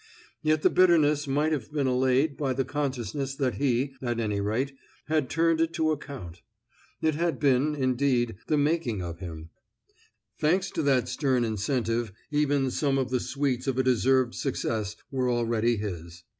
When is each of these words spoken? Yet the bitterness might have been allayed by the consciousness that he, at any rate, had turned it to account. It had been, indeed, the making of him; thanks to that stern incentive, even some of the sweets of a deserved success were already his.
Yet 0.41 0.63
the 0.63 0.71
bitterness 0.71 1.27
might 1.27 1.51
have 1.51 1.71
been 1.71 1.85
allayed 1.85 2.35
by 2.35 2.53
the 2.53 2.65
consciousness 2.65 3.35
that 3.35 3.53
he, 3.59 3.93
at 4.01 4.19
any 4.19 4.41
rate, 4.41 4.75
had 5.05 5.29
turned 5.29 5.61
it 5.61 5.73
to 5.73 5.91
account. 5.91 6.41
It 7.03 7.13
had 7.13 7.39
been, 7.39 7.75
indeed, 7.75 8.37
the 8.47 8.57
making 8.57 9.03
of 9.03 9.19
him; 9.19 9.51
thanks 10.39 10.71
to 10.71 10.81
that 10.81 11.07
stern 11.07 11.43
incentive, 11.43 12.13
even 12.31 12.71
some 12.71 12.97
of 12.97 13.11
the 13.11 13.19
sweets 13.19 13.67
of 13.67 13.77
a 13.77 13.83
deserved 13.83 14.33
success 14.33 14.95
were 15.11 15.29
already 15.29 15.77
his. 15.77 16.23